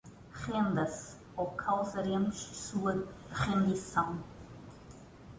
[0.33, 4.17] Renda-se ou causaremos sua rendição